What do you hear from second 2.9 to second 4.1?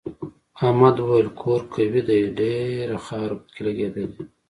خاوره پکې لگېدلې.